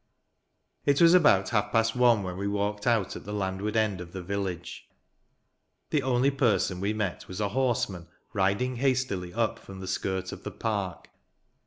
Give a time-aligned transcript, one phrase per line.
[0.87, 4.13] It was about half past one when we walked out at the landward end of
[4.13, 4.89] the village.
[5.91, 10.41] The only person we met was a horseman, riding hastily up from the skirt of
[10.41, 11.11] the park.